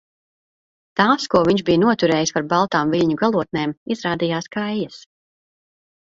Tās, 1.01 1.25
ko 1.33 1.41
viņš 1.47 1.63
bija 1.67 1.81
noturējis 1.83 2.31
par 2.39 2.47
baltām 2.55 2.95
viļņu 2.97 3.19
galotnēm, 3.21 3.75
izrādījās 3.99 4.51
kaijas. 4.59 4.99